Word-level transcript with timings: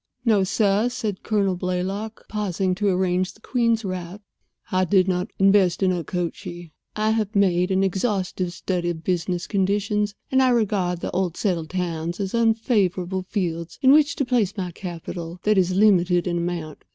"No, 0.25 0.43
sir," 0.43 0.89
said 0.89 1.21
Colonel 1.21 1.55
Blaylock, 1.55 2.27
pausing 2.27 2.73
to 2.73 2.87
arrange 2.89 3.33
the 3.33 3.39
queen's 3.39 3.85
wrap. 3.85 4.23
"I 4.71 4.83
did 4.83 5.07
not 5.07 5.29
invest 5.37 5.83
in 5.83 5.91
Okochee. 5.93 6.71
I 6.95 7.11
have 7.11 7.35
made 7.35 7.69
an 7.69 7.83
exhaustive 7.83 8.51
study 8.51 8.89
of 8.89 9.03
business 9.03 9.45
conditions, 9.45 10.15
and 10.31 10.41
I 10.41 10.49
regard 10.49 11.05
old 11.13 11.37
settled 11.37 11.69
towns 11.69 12.19
as 12.19 12.33
unfavorable 12.33 13.27
fields 13.29 13.77
in 13.83 13.91
which 13.91 14.15
to 14.15 14.25
place 14.25 14.53
capital 14.73 15.39
that 15.43 15.59
is 15.59 15.75
limited 15.75 16.25
in 16.25 16.39
amount. 16.39 16.83